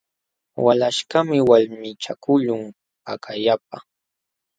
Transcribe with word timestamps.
Walaśhkaqmi 0.65 1.39
walmichakuqlun 1.49 2.61
pakallapa. 3.05 3.77